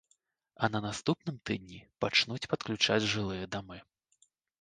А 0.65 0.67
на 0.75 0.79
наступным 0.85 1.35
тыдні 1.49 1.79
пачнуць 2.05 2.49
падключаць 2.53 3.09
жылыя 3.13 3.45
дамы. 3.57 3.77